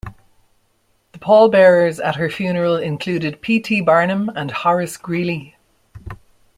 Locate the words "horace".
4.49-4.97